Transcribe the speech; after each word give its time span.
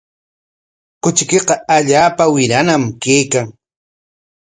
Kuchiykiqa 1.03 1.53
allaapa 1.75 2.23
wirañam 2.35 2.83
kaykan. 3.03 3.47